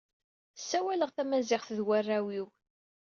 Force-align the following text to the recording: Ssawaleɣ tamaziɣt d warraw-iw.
Ssawaleɣ 0.59 1.09
tamaziɣt 1.11 1.69
d 1.77 1.79
warraw-iw. 1.87 2.47